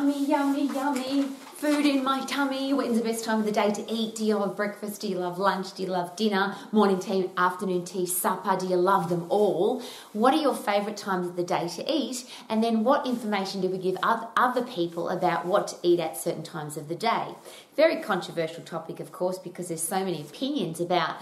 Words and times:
Yummy, 0.00 0.24
yummy, 0.24 0.66
yummy. 0.68 1.22
Food 1.24 1.84
in 1.84 2.02
my 2.02 2.24
tummy. 2.24 2.72
When's 2.72 2.96
the 2.96 3.04
best 3.04 3.22
time 3.22 3.40
of 3.40 3.44
the 3.44 3.52
day 3.52 3.70
to 3.70 3.84
eat? 3.92 4.14
Do 4.14 4.24
you 4.24 4.36
love 4.36 4.56
breakfast? 4.56 5.02
Do 5.02 5.08
you 5.08 5.18
love 5.18 5.38
lunch? 5.38 5.74
Do 5.74 5.82
you 5.82 5.90
love 5.90 6.16
dinner? 6.16 6.56
Morning 6.72 6.98
tea, 6.98 7.28
afternoon 7.36 7.84
tea, 7.84 8.06
supper? 8.06 8.56
Do 8.58 8.66
you 8.66 8.76
love 8.76 9.10
them 9.10 9.26
all? 9.28 9.82
What 10.14 10.32
are 10.32 10.40
your 10.40 10.54
favourite 10.54 10.96
times 10.96 11.26
of 11.26 11.36
the 11.36 11.42
day 11.42 11.68
to 11.68 11.92
eat? 11.92 12.24
And 12.48 12.64
then 12.64 12.82
what 12.82 13.06
information 13.06 13.60
do 13.60 13.68
we 13.68 13.76
give 13.76 13.98
other 14.02 14.62
people 14.62 15.10
about 15.10 15.44
what 15.44 15.68
to 15.68 15.76
eat 15.82 16.00
at 16.00 16.16
certain 16.16 16.44
times 16.44 16.78
of 16.78 16.88
the 16.88 16.94
day? 16.94 17.34
Very 17.76 17.96
controversial 17.96 18.64
topic, 18.64 19.00
of 19.00 19.12
course, 19.12 19.38
because 19.38 19.68
there's 19.68 19.82
so 19.82 19.98
many 19.98 20.22
opinions 20.22 20.80
about 20.80 21.16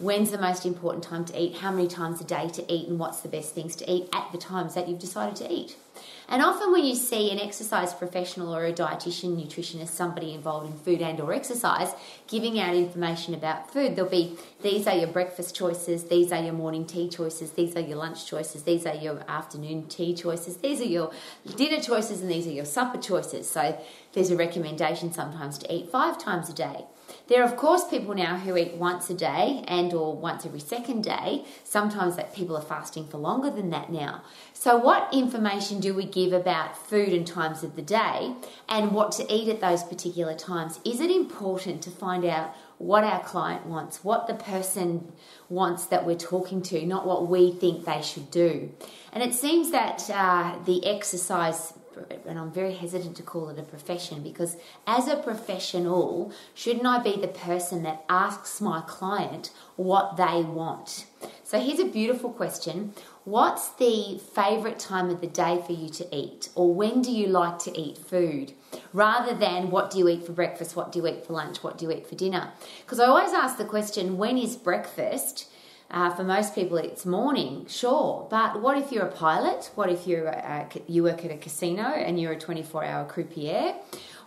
when's 0.00 0.30
the 0.30 0.38
most 0.38 0.64
important 0.64 1.04
time 1.04 1.26
to 1.26 1.38
eat, 1.38 1.58
how 1.58 1.70
many 1.70 1.86
times 1.86 2.20
a 2.20 2.24
day 2.24 2.48
to 2.48 2.72
eat, 2.72 2.88
and 2.88 2.98
what's 2.98 3.20
the 3.20 3.28
best 3.28 3.54
things 3.54 3.76
to 3.76 3.90
eat 3.90 4.08
at 4.12 4.32
the 4.32 4.38
times 4.38 4.74
that 4.74 4.88
you've 4.88 4.98
decided 4.98 5.36
to 5.36 5.52
eat. 5.52 5.76
And 6.26 6.42
often 6.42 6.72
when 6.72 6.84
you 6.84 6.94
see 6.94 7.30
an 7.30 7.38
exercise 7.38 7.92
professional 7.92 8.54
or 8.54 8.64
a 8.64 8.72
dietitian, 8.72 9.36
nutritionist, 9.36 9.88
somebody 9.88 10.32
involved 10.32 10.70
in 10.70 10.78
food 10.78 11.02
and 11.02 11.20
or 11.20 11.32
exercise 11.34 11.92
giving 12.28 12.58
out 12.58 12.74
information 12.74 13.34
about 13.34 13.70
food, 13.70 13.94
there'll 13.94 14.10
be 14.10 14.38
these 14.62 14.86
are 14.86 14.96
your 14.96 15.08
breakfast 15.08 15.54
choices, 15.54 16.04
these 16.04 16.32
are 16.32 16.42
your 16.42 16.54
morning 16.54 16.86
tea 16.86 17.08
choices, 17.08 17.50
these 17.52 17.76
are 17.76 17.80
your 17.80 17.98
lunch 17.98 18.26
choices, 18.26 18.62
these 18.62 18.86
are 18.86 18.94
your 18.94 19.22
afternoon 19.28 19.86
tea 19.88 20.14
choices, 20.14 20.56
these 20.58 20.80
are 20.80 20.84
your 20.84 21.10
dinner 21.56 21.82
choices, 21.82 22.22
and 22.22 22.30
these 22.30 22.46
are 22.46 22.52
your 22.52 22.64
supper 22.64 22.98
choices. 22.98 23.50
So 23.50 23.78
there's 24.12 24.30
a 24.30 24.36
recommendation 24.36 25.12
sometimes 25.12 25.58
to 25.58 25.74
eat 25.74 25.90
five 25.90 26.16
times 26.16 26.48
a 26.48 26.54
day. 26.54 26.86
There 27.30 27.42
are 27.42 27.44
of 27.44 27.56
course 27.56 27.84
people 27.84 28.12
now 28.12 28.38
who 28.38 28.56
eat 28.56 28.74
once 28.74 29.08
a 29.08 29.14
day 29.14 29.62
and 29.68 29.94
or 29.94 30.16
once 30.16 30.44
every 30.44 30.58
second 30.58 31.04
day. 31.04 31.44
Sometimes 31.62 32.16
that 32.16 32.34
people 32.34 32.56
are 32.56 32.60
fasting 32.60 33.06
for 33.06 33.18
longer 33.18 33.50
than 33.50 33.70
that 33.70 33.92
now. 33.92 34.24
So 34.52 34.76
what 34.76 35.14
information 35.14 35.78
do 35.78 35.94
we 35.94 36.06
give 36.06 36.32
about 36.32 36.76
food 36.76 37.10
and 37.10 37.24
times 37.24 37.62
of 37.62 37.76
the 37.76 37.82
day 37.82 38.34
and 38.68 38.90
what 38.90 39.12
to 39.12 39.32
eat 39.32 39.48
at 39.48 39.60
those 39.60 39.84
particular 39.84 40.34
times? 40.34 40.80
Is 40.84 41.00
it 41.00 41.08
important 41.08 41.82
to 41.82 41.90
find 41.90 42.24
out 42.24 42.52
what 42.80 43.04
our 43.04 43.22
client 43.22 43.66
wants, 43.66 44.02
what 44.02 44.26
the 44.26 44.32
person 44.32 45.12
wants 45.50 45.84
that 45.86 46.06
we're 46.06 46.16
talking 46.16 46.62
to, 46.62 46.84
not 46.86 47.06
what 47.06 47.28
we 47.28 47.52
think 47.52 47.84
they 47.84 48.00
should 48.00 48.30
do. 48.30 48.72
And 49.12 49.22
it 49.22 49.34
seems 49.34 49.70
that 49.70 50.08
uh, 50.08 50.56
the 50.64 50.86
exercise 50.86 51.74
and 52.26 52.38
I'm 52.38 52.52
very 52.52 52.74
hesitant 52.74 53.16
to 53.16 53.22
call 53.22 53.48
it 53.48 53.58
a 53.58 53.62
profession 53.62 54.22
because 54.22 54.56
as 54.86 55.08
a 55.08 55.16
professional, 55.16 56.32
shouldn't 56.54 56.86
I 56.86 57.02
be 57.02 57.16
the 57.16 57.28
person 57.28 57.82
that 57.82 58.04
asks 58.08 58.60
my 58.60 58.82
client 58.82 59.50
what 59.76 60.16
they 60.16 60.42
want? 60.42 61.06
So 61.42 61.58
here's 61.58 61.80
a 61.80 61.84
beautiful 61.84 62.30
question. 62.30 62.94
What's 63.24 63.70
the 63.70 64.20
favorite 64.34 64.78
time 64.78 65.10
of 65.10 65.20
the 65.20 65.26
day 65.26 65.62
for 65.66 65.72
you 65.72 65.88
to 65.90 66.16
eat? 66.16 66.48
Or 66.54 66.72
when 66.72 67.02
do 67.02 67.10
you 67.10 67.26
like 67.26 67.58
to 67.60 67.78
eat 67.78 67.98
food? 67.98 68.52
Rather 68.92 69.34
than 69.34 69.70
what 69.70 69.90
do 69.90 69.98
you 69.98 70.08
eat 70.08 70.24
for 70.24 70.32
breakfast, 70.32 70.76
what 70.76 70.92
do 70.92 71.00
you 71.00 71.06
eat 71.08 71.26
for 71.26 71.32
lunch, 71.32 71.62
what 71.62 71.76
do 71.76 71.84
you 71.84 71.92
eat 71.92 72.06
for 72.06 72.14
dinner? 72.14 72.52
Because 72.84 73.00
I 73.00 73.06
always 73.06 73.32
ask 73.32 73.58
the 73.58 73.64
question, 73.64 74.16
when 74.16 74.38
is 74.38 74.56
breakfast? 74.56 75.49
Uh, 75.90 76.08
for 76.14 76.22
most 76.22 76.54
people, 76.54 76.76
it's 76.76 77.04
morning, 77.04 77.66
sure. 77.66 78.26
But 78.30 78.62
what 78.62 78.78
if 78.78 78.92
you're 78.92 79.06
a 79.06 79.10
pilot? 79.10 79.70
What 79.74 79.90
if 79.90 80.06
you're 80.06 80.26
a, 80.26 80.68
you 80.86 81.02
work 81.02 81.24
at 81.24 81.32
a 81.32 81.36
casino 81.36 81.82
and 81.82 82.20
you're 82.20 82.32
a 82.32 82.38
24 82.38 82.84
hour 82.84 83.04
croupier? 83.06 83.74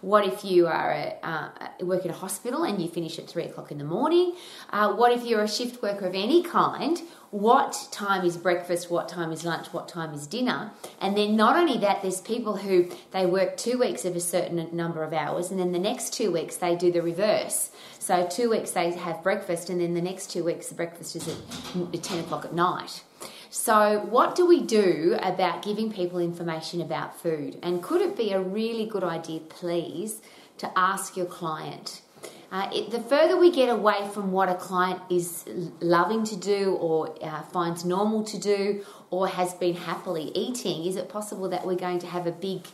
What 0.04 0.28
if 0.28 0.44
you 0.44 0.68
are 0.68 1.14
uh, 1.24 1.48
work 1.80 2.04
at 2.04 2.12
a 2.12 2.14
hospital 2.14 2.64
and 2.66 2.82
you 2.82 2.90
finish 2.90 3.18
at 3.18 3.30
three 3.30 3.46
o'clock 3.46 3.72
in 3.72 3.78
the 3.78 3.86
morning? 3.86 4.36
Uh, 4.70 4.94
what 4.94 5.14
if 5.14 5.24
you're 5.24 5.44
a 5.44 5.48
shift 5.48 5.82
worker 5.82 6.08
of 6.08 6.14
any 6.14 6.44
kind? 6.44 7.02
What 7.32 7.88
time 7.90 8.26
is 8.26 8.36
breakfast? 8.36 8.92
What 8.92 9.08
time 9.08 9.32
is 9.32 9.46
lunch? 9.46 9.68
What 9.68 9.88
time 9.88 10.14
is 10.14 10.28
dinner? 10.28 10.72
And 11.00 11.16
then 11.16 11.38
not 11.38 11.56
only 11.56 11.78
that, 11.78 12.02
there's 12.02 12.20
people 12.20 12.58
who 12.58 12.90
they 13.12 13.26
work 13.26 13.56
two 13.56 13.78
weeks 13.80 14.04
of 14.04 14.18
a 14.18 14.20
certain 14.20 14.68
number 14.76 15.04
of 15.06 15.14
hours, 15.14 15.52
and 15.52 15.58
then 15.58 15.72
the 15.72 15.80
next 15.80 16.14
two 16.14 16.34
weeks 16.34 16.58
they 16.58 16.76
do 16.76 16.92
the 16.92 17.02
reverse. 17.02 17.72
So 17.98 18.28
two 18.28 18.50
weeks 18.50 18.72
they 18.72 18.92
have 18.92 19.24
breakfast, 19.24 19.70
and 19.70 19.80
then 19.80 19.94
the 19.94 20.02
next 20.02 20.30
two 20.32 20.44
weeks 20.44 20.68
the 20.68 20.76
breakfast 20.76 21.16
is 21.16 21.30
at 21.30 22.04
ten 22.04 22.20
o'clock 22.20 22.44
at 22.44 22.54
night. 22.54 23.04
So, 23.56 24.00
what 24.10 24.34
do 24.34 24.48
we 24.48 24.62
do 24.62 25.16
about 25.22 25.62
giving 25.62 25.94
people 25.94 26.18
information 26.18 26.82
about 26.82 27.22
food? 27.22 27.60
And 27.62 27.84
could 27.84 28.02
it 28.02 28.18
be 28.18 28.32
a 28.32 28.42
really 28.42 28.88
good 28.88 29.04
idea, 29.04 29.42
please, 29.42 30.24
to 30.58 30.72
ask 30.76 31.16
your 31.16 31.28
client? 31.28 32.02
Uh, 32.52 32.68
it, 32.74 32.90
the 32.90 33.00
further 33.00 33.38
we 33.38 33.52
get 33.52 33.70
away 33.70 34.10
from 34.12 34.32
what 34.32 34.50
a 34.50 34.56
client 34.56 35.00
is 35.12 35.46
loving 35.80 36.24
to 36.24 36.36
do 36.36 36.74
or 36.82 37.16
uh, 37.24 37.44
finds 37.44 37.86
normal 37.86 38.24
to 38.24 38.40
do 38.40 38.84
or 39.12 39.28
has 39.28 39.54
been 39.54 39.76
happily 39.76 40.32
eating, 40.34 40.86
is 40.86 40.96
it 40.96 41.08
possible 41.08 41.48
that 41.50 41.64
we're 41.64 41.76
going 41.76 42.00
to 42.00 42.08
have 42.08 42.26
a 42.26 42.32
big 42.32 42.66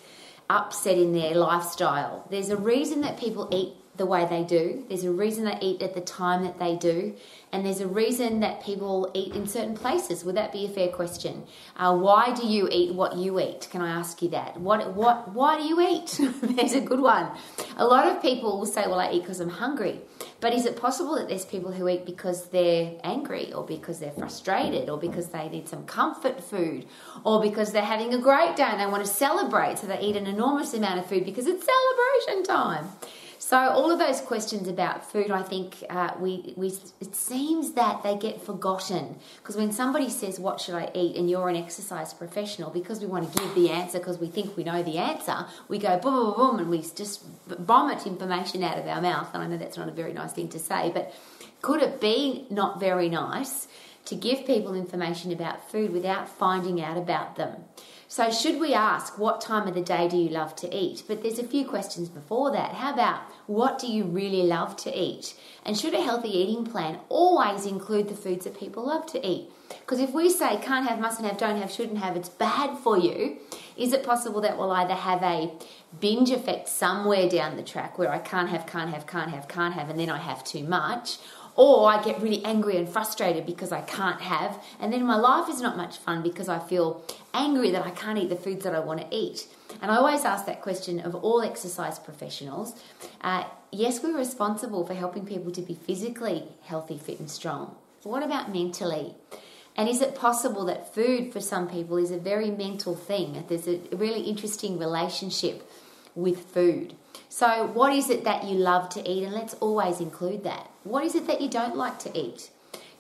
upset 0.50 0.98
in 0.98 1.12
their 1.12 1.36
lifestyle? 1.36 2.26
There's 2.30 2.52
a 2.52 2.58
reason 2.58 3.02
that 3.02 3.20
people 3.20 3.50
eat 3.52 3.74
the 4.00 4.06
way 4.08 4.26
they 4.26 4.44
do. 4.44 4.84
There's 4.88 5.04
a 5.04 5.12
reason 5.12 5.44
they 5.44 5.60
eat 5.62 5.84
at 5.84 5.94
the 5.94 6.02
time 6.02 6.44
that 6.44 6.58
they 6.58 6.76
do, 6.76 7.14
and 7.52 7.66
there's 7.66 7.82
a 7.82 7.88
reason 7.88 8.40
that 8.40 8.64
people 8.64 9.12
eat 9.14 9.36
in 9.36 9.46
certain 9.46 9.76
places. 9.76 10.24
Would 10.24 10.36
that 10.36 10.52
be 10.52 10.66
a 10.66 10.70
fair 10.70 10.88
question? 10.88 11.44
Uh, 11.76 11.96
why 11.96 12.34
do 12.34 12.48
you 12.48 12.68
eat 12.72 12.96
what 12.96 13.18
you 13.18 13.40
eat? 13.40 13.68
Can 13.70 13.82
I 13.82 13.92
ask 13.92 14.22
you 14.22 14.30
that? 14.30 14.60
What, 14.60 14.96
what, 14.96 15.34
why 15.34 15.58
do 15.58 15.64
you 15.66 15.80
eat? 15.82 16.20
there's 16.42 16.74
a 16.74 16.82
good 16.82 17.02
one. 17.02 17.30
A 17.78 17.86
lot 17.86 18.08
of 18.08 18.22
people 18.22 18.58
will 18.58 18.66
say, 18.66 18.88
"Well, 18.88 19.00
I 19.00 19.12
eat 19.12 19.22
because 19.22 19.40
I'm 19.40 19.50
hungry." 19.50 20.02
But 20.42 20.54
is 20.54 20.66
it 20.66 20.78
possible 20.78 21.16
that 21.16 21.28
there's 21.28 21.46
people 21.46 21.74
who 21.74 21.90
eat 21.90 22.06
because 22.06 22.48
they're 22.50 22.94
angry, 23.04 23.52
or 23.52 23.66
because 23.66 24.00
they're 24.00 24.12
frustrated, 24.12 24.90
or 24.90 24.98
because 24.98 25.28
they 25.28 25.50
need 25.50 25.68
some 25.68 25.86
comfort 25.86 26.42
food, 26.42 26.86
or 27.26 27.42
because 27.42 27.74
they're 27.74 27.82
having 27.82 28.14
a 28.14 28.18
great 28.18 28.56
day 28.56 28.64
and 28.64 28.80
they 28.80 28.86
want 28.86 29.06
to 29.06 29.12
celebrate, 29.12 29.80
so 29.80 29.88
they 29.88 30.00
eat 30.00 30.16
an 30.16 30.28
enormous 30.28 30.74
amount 30.74 31.00
of 31.00 31.06
food 31.06 31.26
because 31.26 31.46
it's 31.46 31.66
celebration 31.66 32.44
time? 32.44 32.88
So 33.42 33.58
all 33.58 33.90
of 33.90 34.00
those 34.00 34.20
questions 34.20 34.68
about 34.68 35.10
food, 35.10 35.32
I 35.32 35.44
think 35.44 35.86
uh, 35.90 36.12
we, 36.20 36.54
we 36.58 36.74
it 37.00 37.16
seems 37.16 37.72
that 37.72 38.04
they 38.04 38.18
get 38.18 38.42
forgotten 38.42 39.16
because 39.38 39.56
when 39.56 39.72
somebody 39.72 40.10
says, 40.10 40.42
"What 40.42 40.60
should 40.60 40.76
I 40.76 40.92
eat?" 40.94 41.16
and 41.16 41.30
you're 41.30 41.48
an 41.48 41.56
exercise 41.56 42.14
professional, 42.14 42.70
because 42.70 43.00
we 43.00 43.06
want 43.06 43.32
to 43.32 43.40
give 43.40 43.56
the 43.56 43.70
answer 43.70 43.98
because 43.98 44.20
we 44.20 44.28
think 44.28 44.58
we 44.58 44.66
know 44.66 44.84
the 44.84 44.98
answer, 44.98 45.46
we 45.70 45.78
go 45.78 45.98
boom, 45.98 46.14
boom, 46.14 46.36
boom, 46.36 46.60
and 46.60 46.70
we 46.70 46.82
just 46.82 47.24
vomit 47.48 48.06
information 48.06 48.62
out 48.62 48.78
of 48.78 48.86
our 48.86 49.02
mouth. 49.02 49.30
And 49.34 49.42
I 49.42 49.48
know 49.48 49.58
that's 49.58 49.78
not 49.78 49.88
a 49.88 49.94
very 49.94 50.12
nice 50.12 50.34
thing 50.34 50.50
to 50.50 50.60
say, 50.60 50.92
but 50.94 51.14
could 51.62 51.82
it 51.82 52.02
be 52.02 52.46
not 52.50 52.78
very 52.78 53.08
nice 53.08 53.70
to 54.04 54.16
give 54.16 54.46
people 54.46 54.76
information 54.76 55.32
about 55.32 55.72
food 55.72 55.94
without 55.94 56.28
finding 56.28 56.82
out 56.82 56.98
about 56.98 57.38
them? 57.38 57.64
So, 58.12 58.32
should 58.32 58.60
we 58.60 58.74
ask, 58.74 59.20
what 59.20 59.40
time 59.40 59.68
of 59.68 59.76
the 59.76 59.84
day 59.84 60.08
do 60.08 60.18
you 60.18 60.30
love 60.30 60.56
to 60.56 60.76
eat? 60.76 61.04
But 61.08 61.22
there's 61.22 61.38
a 61.38 61.44
few 61.44 61.64
questions 61.64 62.10
before 62.10 62.52
that. 62.54 62.74
How 62.74 62.92
about, 62.92 63.22
what 63.46 63.78
do 63.78 63.86
you 63.86 64.04
really 64.04 64.42
love 64.42 64.76
to 64.78 65.00
eat? 65.00 65.36
And 65.64 65.78
should 65.78 65.94
a 65.94 66.02
healthy 66.02 66.30
eating 66.30 66.66
plan 66.66 66.98
always 67.08 67.68
include 67.68 68.10
the 68.10 68.16
foods 68.16 68.46
that 68.46 68.60
people 68.60 68.88
love 68.88 69.06
to 69.12 69.24
eat? 69.24 69.52
Because 69.70 70.00
if 70.00 70.12
we 70.12 70.32
say 70.32 70.58
can't 70.58 70.88
have, 70.88 71.00
mustn't 71.00 71.28
have, 71.28 71.38
don't 71.38 71.62
have, 71.62 71.72
shouldn't 71.72 72.00
have, 72.00 72.16
it's 72.16 72.30
bad 72.30 72.80
for 72.80 72.98
you, 72.98 73.38
is 73.78 73.94
it 73.94 74.04
possible 74.04 74.42
that 74.42 74.58
we'll 74.58 74.72
either 74.72 74.96
have 74.96 75.22
a 75.22 75.54
binge 76.00 76.32
effect 76.32 76.68
somewhere 76.68 77.30
down 77.30 77.58
the 77.58 77.64
track 77.64 78.00
where 78.00 78.12
I 78.12 78.18
can't 78.18 78.50
have, 78.50 78.66
can't 78.66 78.90
have, 78.90 79.06
can't 79.06 79.30
have, 79.30 79.48
can't 79.48 79.76
have, 79.76 79.88
and 79.88 80.00
then 80.00 80.10
I 80.10 80.18
have 80.18 80.44
too 80.44 80.64
much? 80.64 81.18
Or 81.60 81.90
I 81.90 82.02
get 82.02 82.22
really 82.22 82.42
angry 82.46 82.78
and 82.78 82.88
frustrated 82.88 83.46
because 83.46 83.74
I 83.74 83.82
can't 83.82 84.22
have, 84.22 84.64
and 84.80 84.94
then 84.94 85.06
my 85.06 85.18
life 85.18 85.50
is 85.50 85.60
not 85.60 85.76
much 85.76 85.98
fun 85.98 86.24
because 86.24 86.48
I 86.48 86.58
feel 86.58 87.04
angry 87.34 87.70
that 87.72 87.86
I 87.86 87.90
can't 87.90 88.18
eat 88.18 88.30
the 88.30 88.38
foods 88.38 88.64
that 88.64 88.74
I 88.74 88.80
want 88.80 89.02
to 89.02 89.08
eat. 89.14 89.46
And 89.82 89.92
I 89.92 89.98
always 89.98 90.24
ask 90.24 90.46
that 90.46 90.62
question 90.62 91.02
of 91.02 91.16
all 91.16 91.42
exercise 91.42 92.00
professionals. 92.00 92.82
Uh, 93.20 93.44
yes, 93.74 94.02
we're 94.02 94.18
responsible 94.18 94.88
for 94.88 94.94
helping 94.94 95.26
people 95.26 95.52
to 95.52 95.62
be 95.62 95.74
physically 95.74 96.46
healthy, 96.64 96.98
fit, 96.98 97.20
and 97.20 97.30
strong. 97.30 97.76
But 98.04 98.10
what 98.10 98.24
about 98.24 98.54
mentally? 98.54 99.16
And 99.76 99.90
is 99.90 100.02
it 100.02 100.16
possible 100.16 100.64
that 100.64 100.96
food 100.96 101.34
for 101.34 101.42
some 101.42 101.68
people 101.68 101.98
is 101.98 102.12
a 102.12 102.18
very 102.18 102.52
mental 102.52 102.96
thing? 102.96 103.44
There's 103.50 103.68
a 103.68 103.82
really 103.92 104.22
interesting 104.22 104.80
relationship 104.80 105.70
with 106.16 106.40
food. 106.54 106.96
So, 107.32 107.68
what 107.68 107.94
is 107.94 108.10
it 108.10 108.24
that 108.24 108.46
you 108.46 108.56
love 108.56 108.90
to 108.90 109.08
eat? 109.08 109.24
And 109.24 109.34
let's 109.34 109.54
always 109.56 110.00
include 110.00 110.44
that. 110.46 110.72
What 110.84 111.06
is 111.06 111.14
it 111.14 111.28
that 111.28 111.42
you 111.42 111.48
don't 111.48 111.78
like 111.78 112.00
to 112.00 112.20
eat? 112.20 112.50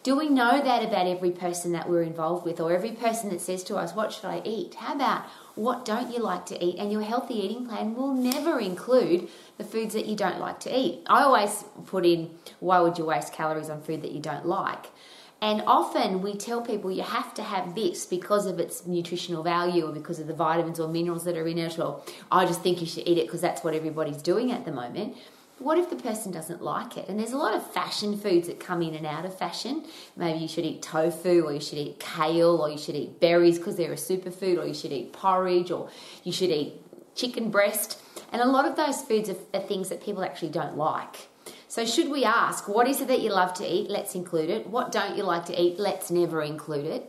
Do 0.03 0.15
we 0.15 0.29
know 0.29 0.61
that 0.61 0.83
about 0.83 1.07
every 1.07 1.31
person 1.31 1.71
that 1.73 1.89
we're 1.89 2.03
involved 2.03 2.45
with 2.45 2.59
or 2.59 2.71
every 2.71 2.91
person 2.91 3.31
that 3.31 3.41
says 3.41 3.63
to 3.65 3.75
us, 3.75 3.95
What 3.95 4.13
should 4.13 4.25
I 4.25 4.41
eat? 4.45 4.75
How 4.75 4.93
about 4.93 5.25
what 5.55 5.83
don't 5.83 6.13
you 6.13 6.19
like 6.19 6.45
to 6.47 6.63
eat? 6.63 6.75
And 6.77 6.91
your 6.91 7.01
healthy 7.01 7.33
eating 7.33 7.65
plan 7.65 7.95
will 7.95 8.13
never 8.13 8.59
include 8.59 9.29
the 9.57 9.63
foods 9.63 9.95
that 9.95 10.05
you 10.05 10.15
don't 10.15 10.39
like 10.39 10.59
to 10.61 10.77
eat. 10.77 11.01
I 11.07 11.23
always 11.23 11.65
put 11.87 12.05
in, 12.05 12.29
Why 12.59 12.79
would 12.81 12.99
you 12.99 13.05
waste 13.05 13.33
calories 13.33 13.69
on 13.69 13.81
food 13.81 14.03
that 14.03 14.11
you 14.11 14.21
don't 14.21 14.45
like? 14.45 14.91
And 15.41 15.63
often 15.65 16.21
we 16.21 16.36
tell 16.36 16.62
people 16.62 16.91
you 16.91 17.03
have 17.03 17.33
to 17.36 17.44
have 17.44 17.74
this 17.74 18.06
because 18.06 18.45
of 18.45 18.59
its 18.59 18.86
nutritional 18.86 19.41
value 19.41 19.88
or 19.88 19.91
because 19.91 20.19
of 20.19 20.27
the 20.27 20.33
vitamins 20.33 20.80
or 20.80 20.89
minerals 20.89 21.24
that 21.24 21.38
are 21.38 21.47
in 21.47 21.57
it, 21.57 21.80
or 21.80 22.01
I 22.31 22.45
just 22.45 22.62
think 22.62 22.81
you 22.81 22.88
should 22.88 23.07
eat 23.07 23.18
it 23.18 23.27
because 23.27 23.41
that's 23.41 23.63
what 23.63 23.74
everybody's 23.74 24.21
doing 24.21 24.51
at 24.51 24.65
the 24.65 24.71
moment. 24.71 25.15
What 25.59 25.77
if 25.77 25.89
the 25.89 25.97
person 25.97 26.31
doesn't 26.31 26.62
like 26.62 26.97
it? 26.97 27.09
And 27.09 27.19
there's 27.19 27.33
a 27.33 27.38
lot 27.38 27.53
of 27.53 27.69
fashion 27.71 28.18
foods 28.18 28.47
that 28.47 28.62
come 28.62 28.81
in 28.81 28.95
and 28.95 29.06
out 29.06 29.25
of 29.25 29.38
fashion. 29.38 29.83
Maybe 30.15 30.39
you 30.39 30.47
should 30.47 30.65
eat 30.65 30.81
tofu, 30.81 31.44
or 31.45 31.53
you 31.53 31.59
should 31.59 31.77
eat 31.77 32.00
kale, 32.00 32.62
or 32.62 32.69
you 32.69 32.77
should 32.77 32.95
eat 32.95 33.19
berries 33.19 33.57
because 33.57 33.75
they're 33.75 33.91
a 33.91 33.95
superfood, 33.95 34.57
or 34.57 34.65
you 34.65 34.74
should 34.74 34.94
eat 34.94 35.12
porridge, 35.12 35.69
or 35.69 35.89
you 36.24 36.31
should 36.31 36.50
eat 36.50 36.75
chicken 37.15 37.51
breast. 37.51 38.01
And 38.31 38.41
a 38.41 38.45
lot 38.45 38.65
of 38.65 38.77
those 38.77 39.01
foods 39.01 39.30
are, 39.30 39.36
are 39.53 39.62
things 39.62 39.89
that 39.89 40.01
people 40.01 40.24
actually 40.24 40.50
don't 40.50 40.77
like. 40.77 41.27
So, 41.69 41.86
should 41.86 42.10
we 42.10 42.25
ask, 42.25 42.68
what 42.68 42.88
is 42.88 43.00
it 43.00 43.07
that 43.10 43.21
you 43.21 43.30
love 43.30 43.54
to 43.54 43.63
eat? 43.63 43.92
Let's 43.92 44.16
include 44.16 44.50
it. 44.50 44.66
What 44.66 44.92
don't 44.92 45.16
you 45.16 45.21
like 45.21 45.45
to 45.45 45.62
eat? 45.62 45.77
Let's 45.77 46.10
never 46.10 46.42
include 46.42 46.86
it. 46.86 47.06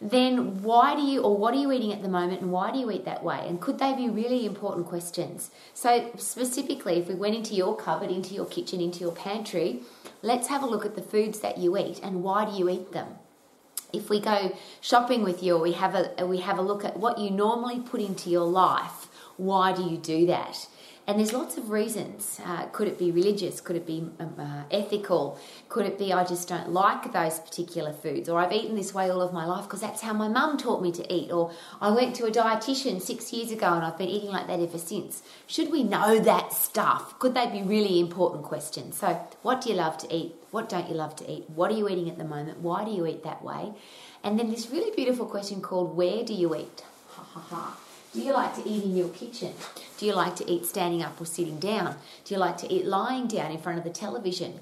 Then, 0.00 0.62
why 0.62 0.94
do 0.94 1.02
you, 1.02 1.20
or 1.22 1.36
what 1.36 1.52
are 1.52 1.56
you 1.56 1.72
eating 1.72 1.92
at 1.92 2.02
the 2.02 2.08
moment, 2.08 2.40
and 2.40 2.52
why 2.52 2.70
do 2.70 2.78
you 2.78 2.92
eat 2.92 3.04
that 3.06 3.24
way? 3.24 3.44
And 3.48 3.60
could 3.60 3.80
they 3.80 3.96
be 3.96 4.08
really 4.08 4.46
important 4.46 4.86
questions? 4.86 5.50
So, 5.74 6.12
specifically, 6.16 7.00
if 7.00 7.08
we 7.08 7.16
went 7.16 7.34
into 7.34 7.54
your 7.54 7.76
cupboard, 7.76 8.12
into 8.12 8.34
your 8.34 8.46
kitchen, 8.46 8.80
into 8.80 9.00
your 9.00 9.10
pantry, 9.10 9.82
let's 10.22 10.46
have 10.46 10.62
a 10.62 10.66
look 10.66 10.86
at 10.86 10.94
the 10.94 11.02
foods 11.02 11.40
that 11.40 11.58
you 11.58 11.76
eat 11.76 11.98
and 12.00 12.22
why 12.22 12.44
do 12.44 12.56
you 12.56 12.68
eat 12.68 12.92
them? 12.92 13.18
If 13.92 14.10
we 14.10 14.20
go 14.20 14.56
shopping 14.80 15.24
with 15.24 15.42
you, 15.42 15.56
or 15.56 15.62
we 15.62 15.72
have 15.72 15.94
a 15.94 16.26
we 16.26 16.38
have 16.38 16.58
a 16.58 16.62
look 16.62 16.84
at 16.84 16.98
what 16.98 17.18
you 17.18 17.30
normally 17.30 17.80
put 17.80 18.00
into 18.00 18.28
your 18.30 18.44
life. 18.44 18.97
Why 19.38 19.72
do 19.72 19.82
you 19.82 19.96
do 19.96 20.26
that? 20.26 20.68
And 21.08 21.18
there's 21.18 21.32
lots 21.32 21.56
of 21.56 21.70
reasons. 21.70 22.38
Uh, 22.44 22.66
could 22.66 22.86
it 22.86 22.98
be 22.98 23.10
religious? 23.10 23.62
Could 23.62 23.76
it 23.76 23.86
be 23.86 24.10
um, 24.20 24.34
uh, 24.38 24.64
ethical? 24.70 25.38
Could 25.70 25.86
it 25.86 25.98
be 25.98 26.12
I 26.12 26.22
just 26.22 26.48
don't 26.48 26.70
like 26.70 27.10
those 27.14 27.38
particular 27.38 27.94
foods? 27.94 28.28
Or 28.28 28.38
I've 28.38 28.52
eaten 28.52 28.76
this 28.76 28.92
way 28.92 29.08
all 29.08 29.22
of 29.22 29.32
my 29.32 29.46
life 29.46 29.64
because 29.64 29.80
that's 29.80 30.02
how 30.02 30.12
my 30.12 30.28
mum 30.28 30.58
taught 30.58 30.82
me 30.82 30.92
to 30.92 31.10
eat? 31.10 31.32
Or 31.32 31.50
I 31.80 31.92
went 31.92 32.14
to 32.16 32.26
a 32.26 32.30
dietitian 32.30 33.00
six 33.00 33.32
years 33.32 33.50
ago 33.50 33.72
and 33.72 33.86
I've 33.86 33.96
been 33.96 34.10
eating 34.10 34.28
like 34.28 34.48
that 34.48 34.60
ever 34.60 34.76
since. 34.76 35.22
Should 35.46 35.70
we 35.70 35.82
know 35.82 36.18
that 36.20 36.52
stuff? 36.52 37.18
Could 37.18 37.32
they 37.32 37.46
be 37.46 37.62
really 37.62 38.00
important 38.00 38.42
questions? 38.42 38.98
So, 38.98 39.18
what 39.40 39.62
do 39.62 39.70
you 39.70 39.76
love 39.76 39.96
to 39.98 40.14
eat? 40.14 40.34
What 40.50 40.68
don't 40.68 40.90
you 40.90 40.94
love 40.94 41.16
to 41.16 41.32
eat? 41.32 41.48
What 41.48 41.70
are 41.70 41.74
you 41.74 41.88
eating 41.88 42.10
at 42.10 42.18
the 42.18 42.24
moment? 42.24 42.58
Why 42.58 42.84
do 42.84 42.90
you 42.90 43.06
eat 43.06 43.24
that 43.24 43.42
way? 43.42 43.72
And 44.22 44.38
then 44.38 44.50
this 44.50 44.68
really 44.68 44.94
beautiful 44.94 45.24
question 45.24 45.62
called 45.62 45.96
Where 45.96 46.22
do 46.22 46.34
you 46.34 46.54
eat? 46.54 46.84
Ha 47.12 47.22
ha 47.22 47.40
ha. 47.40 47.78
Do 48.14 48.22
you 48.22 48.32
like 48.32 48.54
to 48.56 48.66
eat 48.66 48.84
in 48.84 48.96
your 48.96 49.10
kitchen? 49.10 49.52
Do 49.98 50.06
you 50.06 50.14
like 50.14 50.34
to 50.36 50.50
eat 50.50 50.64
standing 50.64 51.02
up 51.02 51.20
or 51.20 51.26
sitting 51.26 51.58
down? 51.58 51.96
Do 52.24 52.34
you 52.34 52.40
like 52.40 52.56
to 52.58 52.72
eat 52.72 52.86
lying 52.86 53.26
down 53.26 53.50
in 53.50 53.58
front 53.58 53.78
of 53.78 53.84
the 53.84 53.90
television? 53.90 54.60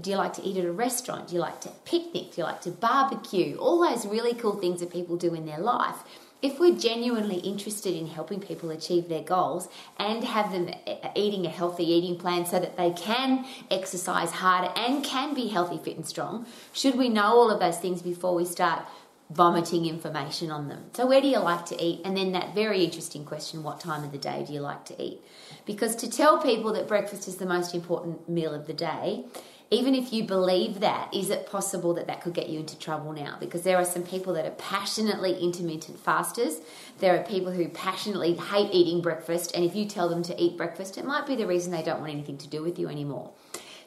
Do 0.00 0.10
you 0.10 0.16
like 0.16 0.32
to 0.34 0.42
eat 0.42 0.56
at 0.56 0.64
a 0.64 0.72
restaurant? 0.72 1.28
Do 1.28 1.34
you 1.34 1.40
like 1.40 1.60
to 1.60 1.70
picnic? 1.84 2.32
Do 2.32 2.38
you 2.38 2.44
like 2.44 2.60
to 2.62 2.70
barbecue? 2.70 3.56
All 3.56 3.88
those 3.88 4.04
really 4.06 4.34
cool 4.34 4.56
things 4.56 4.80
that 4.80 4.92
people 4.92 5.16
do 5.16 5.34
in 5.34 5.46
their 5.46 5.58
life. 5.58 5.96
If 6.40 6.60
we're 6.60 6.76
genuinely 6.76 7.38
interested 7.38 7.94
in 7.94 8.06
helping 8.06 8.40
people 8.40 8.70
achieve 8.70 9.08
their 9.08 9.22
goals 9.22 9.68
and 9.98 10.22
have 10.22 10.52
them 10.52 10.68
eh, 10.68 10.96
eh, 11.02 11.10
eating 11.16 11.46
a 11.46 11.50
healthy 11.50 11.84
eating 11.84 12.16
plan 12.16 12.46
so 12.46 12.60
that 12.60 12.76
they 12.76 12.92
can 12.92 13.44
exercise 13.72 14.30
harder 14.30 14.72
and 14.76 15.04
can 15.04 15.34
be 15.34 15.48
healthy, 15.48 15.78
fit, 15.78 15.96
and 15.96 16.06
strong, 16.06 16.46
should 16.72 16.94
we 16.96 17.08
know 17.08 17.24
all 17.24 17.50
of 17.50 17.58
those 17.58 17.78
things 17.78 18.02
before 18.02 18.36
we 18.36 18.44
start 18.44 18.84
vomiting 19.30 19.86
information 19.86 20.50
on 20.50 20.68
them. 20.68 20.84
So, 20.94 21.06
where 21.06 21.20
do 21.20 21.28
you 21.28 21.38
like 21.38 21.66
to 21.66 21.82
eat? 21.82 22.00
And 22.04 22.16
then 22.16 22.32
that 22.32 22.54
very 22.54 22.84
interesting 22.84 23.24
question 23.24 23.62
what 23.62 23.80
time 23.80 24.04
of 24.04 24.12
the 24.12 24.18
day 24.18 24.44
do 24.46 24.52
you 24.52 24.60
like 24.60 24.84
to 24.86 25.02
eat? 25.02 25.22
Because 25.66 25.94
to 25.96 26.10
tell 26.10 26.40
people 26.40 26.72
that 26.72 26.88
breakfast 26.88 27.28
is 27.28 27.36
the 27.36 27.46
most 27.46 27.74
important 27.74 28.28
meal 28.28 28.54
of 28.54 28.66
the 28.66 28.72
day, 28.72 29.26
even 29.70 29.94
if 29.94 30.14
you 30.14 30.24
believe 30.24 30.80
that, 30.80 31.12
is 31.12 31.28
it 31.28 31.46
possible 31.46 31.92
that 31.94 32.06
that 32.06 32.22
could 32.22 32.32
get 32.32 32.48
you 32.48 32.60
into 32.60 32.78
trouble 32.78 33.12
now? 33.12 33.36
Because 33.38 33.62
there 33.62 33.76
are 33.76 33.84
some 33.84 34.02
people 34.02 34.32
that 34.32 34.46
are 34.46 34.52
passionately 34.52 35.38
intermittent 35.38 36.00
fasters. 36.00 36.60
There 37.00 37.14
are 37.14 37.22
people 37.22 37.52
who 37.52 37.68
passionately 37.68 38.34
hate 38.34 38.70
eating 38.72 39.02
breakfast, 39.02 39.54
and 39.54 39.64
if 39.66 39.76
you 39.76 39.84
tell 39.84 40.08
them 40.08 40.22
to 40.22 40.42
eat 40.42 40.56
breakfast, 40.56 40.96
it 40.96 41.04
might 41.04 41.26
be 41.26 41.36
the 41.36 41.46
reason 41.46 41.70
they 41.70 41.82
don't 41.82 42.00
want 42.00 42.12
anything 42.12 42.38
to 42.38 42.48
do 42.48 42.62
with 42.62 42.78
you 42.78 42.88
anymore. 42.88 43.32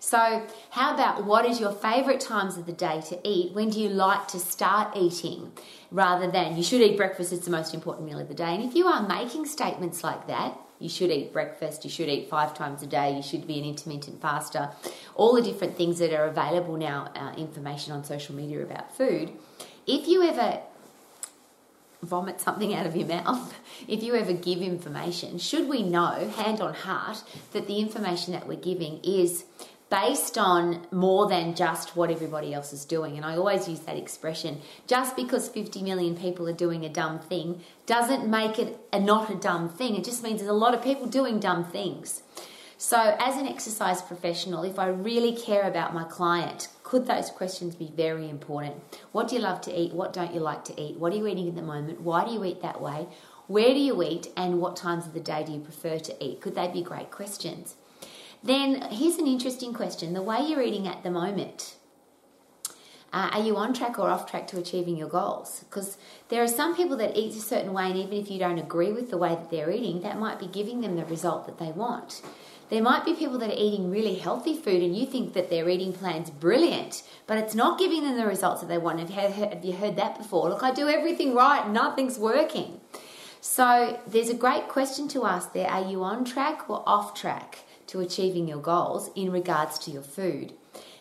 So, 0.03 0.48
how 0.71 0.95
about 0.95 1.25
what 1.25 1.45
is 1.45 1.59
your 1.59 1.71
favorite 1.71 2.19
times 2.19 2.57
of 2.57 2.65
the 2.65 2.71
day 2.71 3.01
to 3.09 3.19
eat? 3.24 3.53
When 3.53 3.69
do 3.69 3.80
you 3.80 3.88
like 3.88 4.27
to 4.30 4.39
start 4.39 4.98
eating? 4.98 5.51
Rather 5.92 6.30
than 6.30 6.57
you 6.57 6.63
should 6.63 6.81
eat 6.81 6.98
breakfast, 6.98 7.31
it's 7.31 7.45
the 7.45 7.51
most 7.51 7.75
important 7.75 8.09
meal 8.09 8.18
of 8.18 8.27
the 8.27 8.33
day. 8.33 8.56
And 8.56 8.63
if 8.63 8.74
you 8.74 8.88
are 8.88 9.07
making 9.07 9.45
statements 9.45 10.03
like 10.03 10.25
that, 10.25 10.57
you 10.80 10.89
should 10.89 11.12
eat 11.12 11.31
breakfast, 11.31 11.83
you 11.83 11.92
should 11.92 12.09
eat 12.09 12.30
five 12.30 12.56
times 12.56 12.81
a 12.81 12.88
day, 12.88 13.15
you 13.15 13.21
should 13.21 13.45
be 13.45 13.59
an 13.59 13.63
intermittent 13.65 14.19
faster, 14.19 14.71
all 15.13 15.36
the 15.36 15.44
different 15.44 15.77
things 15.77 16.00
that 16.00 16.12
are 16.12 16.25
available 16.25 16.77
now, 16.77 17.12
uh, 17.15 17.36
information 17.38 17.94
on 17.94 18.04
social 18.04 18.33
media 18.33 18.63
about 18.63 18.97
food. 18.97 19.31
If 19.86 20.07
you 20.07 20.24
ever 20.24 20.62
vomit 22.01 22.42
something 22.42 22.74
out 22.74 22.88
of 22.88 22.95
your 22.95 23.07
mouth, 23.07 23.54
if 23.88 24.01
you 24.01 24.15
ever 24.15 24.33
give 24.33 24.63
information, 24.63 25.38
should 25.38 25.69
we 25.69 25.83
know, 25.83 26.27
hand 26.36 26.59
on 26.59 26.74
heart, 26.74 27.24
that 27.51 27.68
the 27.68 27.77
information 27.77 28.33
that 28.33 28.47
we're 28.47 28.56
giving 28.56 29.00
is 29.04 29.45
based 29.91 30.38
on 30.38 30.88
more 30.89 31.27
than 31.27 31.53
just 31.53 31.97
what 31.97 32.09
everybody 32.09 32.53
else 32.53 32.71
is 32.71 32.85
doing. 32.85 33.17
And 33.17 33.25
I 33.25 33.35
always 33.35 33.67
use 33.67 33.81
that 33.81 33.97
expression 33.97 34.61
just 34.88 35.17
because 35.17 35.49
50 35.49 35.83
million 35.83 36.15
people 36.15 36.47
are 36.47 36.53
doing 36.53 36.85
a 36.85 36.89
dumb 36.89 37.19
thing 37.19 37.61
doesn't 37.85 38.27
make 38.27 38.57
it 38.57 38.79
a, 38.93 38.99
not 39.01 39.29
a 39.29 39.35
dumb 39.35 39.67
thing. 39.67 39.97
It 39.97 40.05
just 40.05 40.23
means 40.23 40.39
there's 40.39 40.49
a 40.49 40.53
lot 40.53 40.73
of 40.73 40.81
people 40.81 41.07
doing 41.07 41.41
dumb 41.41 41.65
things. 41.65 42.23
So, 42.77 43.15
as 43.19 43.38
an 43.38 43.45
exercise 43.45 44.01
professional, 44.01 44.63
if 44.63 44.79
I 44.79 44.88
really 44.88 45.35
care 45.35 45.67
about 45.67 45.94
my 45.94 46.03
client, 46.05 46.69
could 46.81 47.05
those 47.05 47.29
questions 47.29 47.75
be 47.75 47.91
very 47.95 48.27
important? 48.27 48.75
What 49.11 49.27
do 49.27 49.35
you 49.35 49.41
love 49.41 49.61
to 49.61 49.79
eat? 49.79 49.94
What 49.94 50.13
don't 50.13 50.33
you 50.33 50.39
like 50.39 50.63
to 50.65 50.81
eat? 50.81 50.97
What 50.97 51.13
are 51.13 51.17
you 51.17 51.27
eating 51.27 51.49
at 51.49 51.55
the 51.55 51.61
moment? 51.61 52.01
Why 52.01 52.25
do 52.25 52.31
you 52.31 52.44
eat 52.44 52.63
that 52.63 52.81
way? 52.81 53.07
Where 53.45 53.73
do 53.73 53.79
you 53.79 54.01
eat? 54.01 54.29
And 54.35 54.59
what 54.59 54.77
times 54.77 55.05
of 55.05 55.13
the 55.13 55.19
day 55.19 55.44
do 55.44 55.51
you 55.51 55.59
prefer 55.59 55.99
to 55.99 56.25
eat? 56.25 56.41
Could 56.41 56.55
they 56.55 56.69
be 56.69 56.81
great 56.81 57.11
questions? 57.11 57.75
Then 58.43 58.81
here's 58.89 59.17
an 59.17 59.27
interesting 59.27 59.73
question 59.73 60.13
the 60.13 60.21
way 60.21 60.39
you're 60.41 60.61
eating 60.61 60.88
at 60.88 61.03
the 61.03 61.11
moment. 61.11 61.75
Uh, 63.13 63.29
are 63.33 63.41
you 63.41 63.57
on 63.57 63.73
track 63.73 63.99
or 63.99 64.09
off 64.09 64.29
track 64.29 64.47
to 64.47 64.57
achieving 64.57 64.95
your 64.95 65.09
goals? 65.09 65.65
Because 65.69 65.97
there 66.29 66.41
are 66.41 66.47
some 66.47 66.75
people 66.75 66.95
that 66.97 67.17
eat 67.17 67.35
a 67.35 67.41
certain 67.41 67.73
way, 67.73 67.88
and 67.88 67.97
even 67.97 68.13
if 68.13 68.31
you 68.31 68.39
don't 68.39 68.57
agree 68.57 68.93
with 68.93 69.11
the 69.11 69.17
way 69.17 69.35
that 69.35 69.51
they're 69.51 69.69
eating, 69.69 70.01
that 70.01 70.17
might 70.17 70.39
be 70.39 70.47
giving 70.47 70.79
them 70.79 70.95
the 70.95 71.03
result 71.05 71.45
that 71.45 71.59
they 71.59 71.73
want. 71.73 72.21
There 72.69 72.81
might 72.81 73.03
be 73.03 73.13
people 73.13 73.38
that 73.39 73.49
are 73.49 73.57
eating 73.57 73.91
really 73.91 74.15
healthy 74.15 74.55
food, 74.55 74.81
and 74.81 74.95
you 74.95 75.05
think 75.05 75.33
that 75.33 75.49
their 75.49 75.67
eating 75.67 75.91
plan's 75.91 76.29
brilliant, 76.29 77.03
but 77.27 77.37
it's 77.37 77.53
not 77.53 77.77
giving 77.77 78.03
them 78.03 78.15
the 78.15 78.25
results 78.25 78.61
that 78.61 78.67
they 78.67 78.77
want. 78.77 79.01
Have 79.01 79.09
you 79.09 79.15
heard, 79.17 79.53
have 79.53 79.65
you 79.65 79.73
heard 79.73 79.97
that 79.97 80.17
before? 80.17 80.47
Look, 80.47 80.63
I 80.63 80.71
do 80.71 80.87
everything 80.87 81.35
right, 81.35 81.69
nothing's 81.69 82.17
working. 82.17 82.79
So 83.41 83.99
there's 84.07 84.29
a 84.29 84.35
great 84.35 84.69
question 84.69 85.09
to 85.09 85.25
ask 85.25 85.51
there: 85.51 85.69
Are 85.69 85.83
you 85.83 86.01
on 86.01 86.23
track 86.23 86.69
or 86.69 86.81
off 86.87 87.13
track? 87.13 87.65
To 87.91 87.99
achieving 87.99 88.47
your 88.47 88.59
goals 88.59 89.11
in 89.15 89.31
regards 89.31 89.77
to 89.79 89.91
your 89.91 90.01
food. 90.01 90.53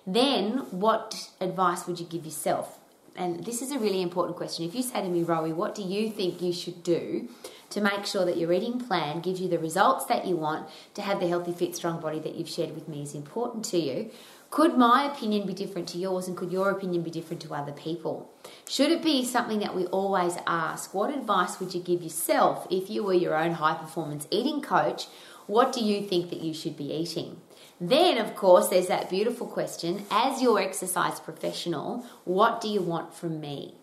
Then, 0.06 0.58
what 0.70 1.30
advice 1.40 1.86
would 1.86 2.00
you 2.00 2.06
give 2.06 2.24
yourself? 2.24 2.78
And 3.16 3.44
this 3.44 3.62
is 3.62 3.70
a 3.70 3.78
really 3.78 4.02
important 4.02 4.36
question. 4.36 4.64
If 4.64 4.74
you 4.74 4.82
say 4.82 5.02
to 5.02 5.08
me, 5.08 5.22
Rowie, 5.22 5.54
what 5.54 5.74
do 5.74 5.82
you 5.82 6.10
think 6.10 6.42
you 6.42 6.52
should 6.52 6.82
do 6.82 7.28
to 7.70 7.80
make 7.80 8.06
sure 8.06 8.24
that 8.24 8.36
your 8.36 8.52
eating 8.52 8.80
plan 8.80 9.20
gives 9.20 9.40
you 9.40 9.48
the 9.48 9.58
results 9.58 10.06
that 10.06 10.26
you 10.26 10.36
want 10.36 10.68
to 10.94 11.02
have 11.02 11.20
the 11.20 11.28
healthy, 11.28 11.52
fit, 11.52 11.76
strong 11.76 12.00
body 12.00 12.18
that 12.18 12.34
you've 12.34 12.48
shared 12.48 12.74
with 12.74 12.88
me 12.88 13.02
is 13.02 13.14
important 13.14 13.64
to 13.66 13.78
you? 13.78 14.10
Could 14.50 14.76
my 14.76 15.04
opinion 15.04 15.46
be 15.46 15.54
different 15.54 15.86
to 15.90 15.98
yours 15.98 16.26
and 16.26 16.36
could 16.36 16.50
your 16.50 16.70
opinion 16.70 17.02
be 17.02 17.10
different 17.10 17.40
to 17.42 17.54
other 17.54 17.70
people? 17.70 18.28
Should 18.68 18.90
it 18.90 19.00
be 19.00 19.24
something 19.24 19.60
that 19.60 19.76
we 19.76 19.86
always 19.86 20.38
ask? 20.44 20.92
What 20.92 21.14
advice 21.14 21.60
would 21.60 21.72
you 21.72 21.80
give 21.80 22.02
yourself 22.02 22.66
if 22.68 22.90
you 22.90 23.04
were 23.04 23.14
your 23.14 23.36
own 23.36 23.52
high 23.52 23.74
performance 23.74 24.26
eating 24.32 24.60
coach 24.60 25.06
what 25.50 25.72
do 25.72 25.80
you 25.80 26.06
think 26.06 26.30
that 26.30 26.42
you 26.42 26.54
should 26.54 26.76
be 26.76 26.92
eating? 26.94 27.40
Then, 27.80 28.18
of 28.18 28.36
course, 28.36 28.68
there's 28.68 28.86
that 28.86 29.10
beautiful 29.10 29.48
question 29.48 30.04
as 30.08 30.40
your 30.40 30.60
exercise 30.60 31.18
professional, 31.18 32.06
what 32.24 32.60
do 32.60 32.68
you 32.68 32.80
want 32.80 33.12
from 33.12 33.40
me? 33.40 33.74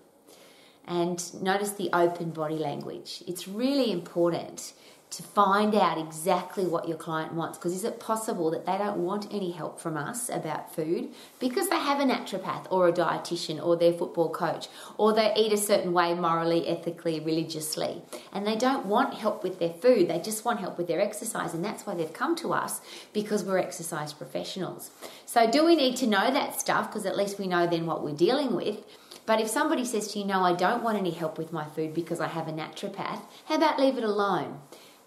And 0.85 1.21
notice 1.43 1.71
the 1.71 1.89
open 1.91 2.29
body 2.29 2.55
language. 2.55 3.21
It's 3.27 3.49
really 3.49 3.91
important 3.91 4.71
to 5.09 5.23
find 5.23 5.73
out 5.73 5.97
exactly 5.97 6.65
what 6.65 6.87
your 6.87 6.97
client 6.97 7.33
wants. 7.33 7.57
Because 7.57 7.73
is 7.73 7.85
it 7.85 7.99
possible 7.99 8.51
that 8.51 8.65
they 8.65 8.77
don't 8.77 8.97
want 8.97 9.33
any 9.33 9.51
help 9.51 9.79
from 9.79 9.95
us 9.95 10.27
about 10.29 10.75
food 10.75 11.09
because 11.39 11.69
they 11.69 11.77
have 11.77 12.01
a 12.01 12.03
naturopath 12.03 12.65
or 12.69 12.87
a 12.87 12.93
dietitian 12.93 13.63
or 13.63 13.77
their 13.77 13.93
football 13.93 14.29
coach 14.29 14.67
or 14.97 15.13
they 15.13 15.33
eat 15.37 15.53
a 15.53 15.57
certain 15.57 15.93
way 15.93 16.13
morally 16.13 16.67
ethically 16.67 17.21
religiously. 17.21 18.01
And 18.33 18.45
they 18.45 18.57
don't 18.57 18.85
want 18.85 19.13
help 19.13 19.43
with 19.43 19.59
their 19.59 19.73
food. 19.73 20.09
They 20.09 20.19
just 20.19 20.43
want 20.43 20.59
help 20.59 20.77
with 20.77 20.87
their 20.87 21.01
exercise 21.01 21.53
and 21.53 21.63
that's 21.63 21.85
why 21.85 21.95
they've 21.95 22.11
come 22.11 22.35
to 22.37 22.51
us 22.51 22.81
because 23.13 23.45
we're 23.45 23.59
exercise 23.59 24.11
professionals. 24.11 24.91
So 25.25 25.49
do 25.49 25.65
we 25.65 25.77
need 25.77 25.95
to 25.97 26.07
know 26.07 26.31
that 26.31 26.59
stuff? 26.59 26.89
Because 26.89 27.05
at 27.05 27.15
least 27.15 27.39
we 27.39 27.47
know 27.47 27.65
then 27.65 27.85
what 27.85 28.03
we're 28.03 28.15
dealing 28.15 28.53
with. 28.53 28.83
But 29.25 29.41
if 29.41 29.49
somebody 29.49 29.83
says 29.83 30.11
to 30.13 30.19
you, 30.19 30.25
No, 30.25 30.41
I 30.43 30.53
don't 30.53 30.83
want 30.83 30.97
any 30.97 31.11
help 31.11 31.37
with 31.37 31.53
my 31.53 31.65
food 31.65 31.93
because 31.93 32.19
I 32.19 32.27
have 32.27 32.47
a 32.47 32.53
naturopath, 32.53 33.21
how 33.45 33.55
about 33.55 33.79
leave 33.79 33.97
it 33.97 34.03
alone? 34.03 34.59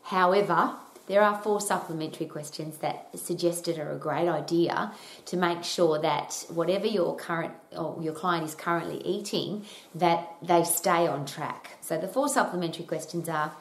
However, 0.02 0.76
there 1.10 1.22
are 1.22 1.42
four 1.42 1.60
supplementary 1.60 2.26
questions 2.26 2.78
that 2.78 3.08
suggested 3.18 3.80
are 3.80 3.90
a 3.90 3.98
great 3.98 4.28
idea 4.28 4.92
to 5.24 5.36
make 5.36 5.64
sure 5.64 5.98
that 5.98 6.44
whatever 6.48 6.86
your 6.86 7.16
current 7.16 7.52
or 7.76 7.98
your 8.00 8.12
client 8.12 8.44
is 8.44 8.54
currently 8.54 8.98
eating, 9.04 9.64
that 9.92 10.28
they 10.40 10.62
stay 10.62 11.08
on 11.08 11.26
track. 11.26 11.78
So 11.80 11.98
the 11.98 12.06
four 12.06 12.28
supplementary 12.28 12.84
questions 12.84 13.28
are. 13.28 13.52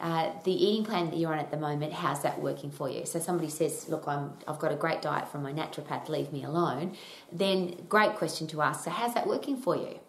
Uh, 0.00 0.32
the 0.42 0.52
eating 0.52 0.84
plan 0.84 1.08
that 1.08 1.16
you're 1.16 1.32
on 1.32 1.38
at 1.38 1.50
the 1.50 1.56
moment, 1.56 1.92
how's 1.92 2.22
that 2.22 2.40
working 2.40 2.70
for 2.70 2.90
you? 2.90 3.06
So 3.06 3.20
somebody 3.20 3.48
says, 3.48 3.88
"Look, 3.88 4.08
I'm, 4.08 4.32
I've 4.48 4.58
got 4.58 4.72
a 4.72 4.74
great 4.74 5.00
diet 5.00 5.28
from 5.28 5.42
my 5.42 5.52
naturopath. 5.52 6.08
Leave 6.08 6.32
me 6.32 6.42
alone." 6.42 6.96
Then, 7.30 7.84
great 7.88 8.14
question 8.16 8.46
to 8.48 8.60
ask. 8.60 8.84
So, 8.84 8.90
how's 8.90 9.14
that 9.14 9.26
working 9.26 9.56
for 9.56 9.76
you? 9.76 10.00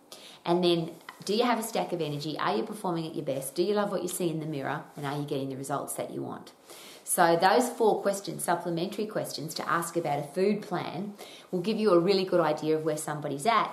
And 0.43 0.63
then 0.63 0.91
do 1.23 1.33
you 1.33 1.43
have 1.43 1.59
a 1.59 1.63
stack 1.63 1.93
of 1.93 2.01
energy? 2.01 2.37
Are 2.37 2.55
you 2.55 2.63
performing 2.63 3.07
at 3.07 3.15
your 3.15 3.25
best? 3.25 3.55
Do 3.55 3.63
you 3.63 3.73
love 3.73 3.91
what 3.91 4.03
you 4.03 4.07
see 4.07 4.29
in 4.29 4.39
the 4.39 4.45
mirror? 4.45 4.83
And 4.97 5.05
are 5.05 5.17
you 5.17 5.23
getting 5.23 5.49
the 5.49 5.55
results 5.55 5.93
that 5.93 6.11
you 6.11 6.21
want? 6.21 6.51
So, 7.03 7.37
those 7.39 7.69
four 7.69 8.01
questions, 8.01 8.43
supplementary 8.43 9.05
questions 9.05 9.53
to 9.55 9.69
ask 9.69 9.95
about 9.95 10.19
a 10.19 10.23
food 10.23 10.61
plan, 10.61 11.13
will 11.51 11.61
give 11.61 11.77
you 11.77 11.91
a 11.91 11.99
really 11.99 12.25
good 12.25 12.41
idea 12.41 12.75
of 12.75 12.83
where 12.83 12.97
somebody's 12.97 13.45
at 13.45 13.71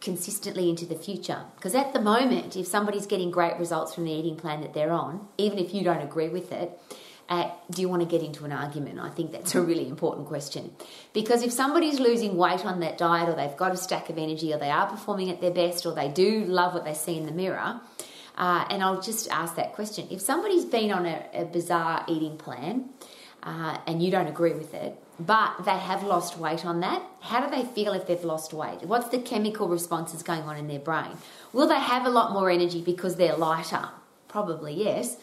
consistently 0.00 0.68
into 0.68 0.84
the 0.84 0.94
future. 0.94 1.44
Because 1.56 1.74
at 1.74 1.94
the 1.94 2.00
moment, 2.00 2.56
if 2.56 2.66
somebody's 2.66 3.06
getting 3.06 3.30
great 3.30 3.58
results 3.58 3.94
from 3.94 4.04
the 4.04 4.12
eating 4.12 4.36
plan 4.36 4.60
that 4.60 4.74
they're 4.74 4.92
on, 4.92 5.26
even 5.38 5.58
if 5.58 5.72
you 5.72 5.82
don't 5.82 6.02
agree 6.02 6.28
with 6.28 6.52
it, 6.52 6.78
uh, 7.28 7.50
do 7.70 7.80
you 7.80 7.88
want 7.88 8.02
to 8.02 8.08
get 8.08 8.22
into 8.22 8.44
an 8.44 8.52
argument? 8.52 9.00
I 9.00 9.08
think 9.08 9.32
that's 9.32 9.54
a 9.54 9.62
really 9.62 9.88
important 9.88 10.26
question. 10.26 10.72
Because 11.12 11.42
if 11.42 11.52
somebody's 11.52 11.98
losing 11.98 12.36
weight 12.36 12.64
on 12.66 12.80
that 12.80 12.98
diet, 12.98 13.28
or 13.28 13.34
they've 13.34 13.56
got 13.56 13.72
a 13.72 13.76
stack 13.76 14.10
of 14.10 14.18
energy, 14.18 14.52
or 14.52 14.58
they 14.58 14.70
are 14.70 14.86
performing 14.86 15.30
at 15.30 15.40
their 15.40 15.50
best, 15.50 15.86
or 15.86 15.94
they 15.94 16.08
do 16.08 16.44
love 16.44 16.74
what 16.74 16.84
they 16.84 16.94
see 16.94 17.16
in 17.16 17.24
the 17.26 17.32
mirror, 17.32 17.80
uh, 18.36 18.66
and 18.68 18.82
I'll 18.82 19.00
just 19.00 19.30
ask 19.30 19.56
that 19.56 19.74
question. 19.74 20.08
If 20.10 20.20
somebody's 20.20 20.64
been 20.64 20.90
on 20.90 21.06
a, 21.06 21.24
a 21.32 21.44
bizarre 21.44 22.04
eating 22.08 22.36
plan 22.36 22.90
uh, 23.42 23.78
and 23.86 24.02
you 24.02 24.10
don't 24.10 24.26
agree 24.26 24.52
with 24.52 24.74
it, 24.74 24.98
but 25.20 25.64
they 25.64 25.78
have 25.78 26.02
lost 26.02 26.36
weight 26.38 26.66
on 26.66 26.80
that, 26.80 27.02
how 27.20 27.46
do 27.46 27.54
they 27.54 27.64
feel 27.64 27.92
if 27.92 28.06
they've 28.06 28.24
lost 28.24 28.52
weight? 28.52 28.82
What's 28.82 29.08
the 29.08 29.20
chemical 29.20 29.68
responses 29.68 30.24
going 30.24 30.42
on 30.42 30.56
in 30.56 30.66
their 30.66 30.80
brain? 30.80 31.16
Will 31.52 31.68
they 31.68 31.78
have 31.78 32.04
a 32.04 32.10
lot 32.10 32.32
more 32.32 32.50
energy 32.50 32.82
because 32.82 33.14
they're 33.14 33.36
lighter? 33.36 33.88
Probably 34.26 34.74
yes. 34.74 35.16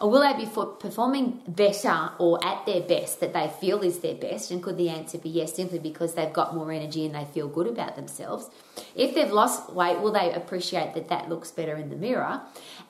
Or 0.00 0.10
will 0.10 0.20
they 0.20 0.44
be 0.44 0.50
performing 0.50 1.42
better 1.46 2.10
or 2.18 2.44
at 2.44 2.66
their 2.66 2.80
best 2.80 3.20
that 3.20 3.32
they 3.32 3.48
feel 3.60 3.82
is 3.82 4.00
their 4.00 4.14
best? 4.14 4.50
And 4.50 4.62
could 4.62 4.76
the 4.76 4.88
answer 4.88 5.18
be 5.18 5.28
yes, 5.28 5.54
simply 5.54 5.78
because 5.78 6.14
they've 6.14 6.32
got 6.32 6.54
more 6.54 6.72
energy 6.72 7.06
and 7.06 7.14
they 7.14 7.24
feel 7.24 7.48
good 7.48 7.66
about 7.66 7.96
themselves? 7.96 8.50
If 8.94 9.14
they've 9.14 9.30
lost 9.30 9.72
weight, 9.72 10.00
will 10.00 10.12
they 10.12 10.32
appreciate 10.32 10.94
that 10.94 11.08
that 11.08 11.28
looks 11.28 11.50
better 11.50 11.76
in 11.76 11.90
the 11.90 11.96
mirror? 11.96 12.40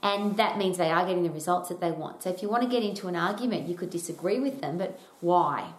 And 0.02 0.36
that 0.36 0.58
means 0.58 0.78
they 0.78 0.90
are 0.90 1.04
getting 1.04 1.22
the 1.22 1.30
results 1.30 1.68
that 1.68 1.80
they 1.80 1.90
want. 1.90 2.22
So 2.22 2.30
if 2.30 2.42
you 2.42 2.48
want 2.48 2.62
to 2.62 2.68
get 2.68 2.82
into 2.82 3.08
an 3.08 3.16
argument, 3.16 3.68
you 3.68 3.74
could 3.74 3.90
disagree 3.90 4.40
with 4.40 4.60
them, 4.60 4.78
but 4.78 4.98
why? 5.20 5.72